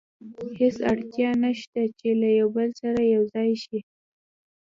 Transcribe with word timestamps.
هېڅ 0.59 0.77
اړتیا 0.91 1.29
نه 1.43 1.51
شته 1.59 1.81
چې 1.99 2.09
له 2.21 2.29
یو 2.39 2.47
بل 2.55 2.69
سره 2.81 2.99
یو 3.15 3.23
ځای 3.33 3.51
شي. 3.63 3.79